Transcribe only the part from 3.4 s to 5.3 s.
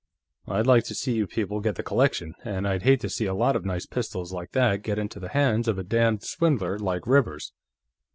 of nice pistols like that get into the